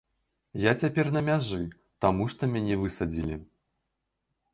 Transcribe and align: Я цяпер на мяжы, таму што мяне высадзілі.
Я 0.61 0.71
цяпер 0.83 1.09
на 1.17 1.21
мяжы, 1.27 1.59
таму 2.05 2.23
што 2.35 2.49
мяне 2.53 2.79
высадзілі. 2.85 3.37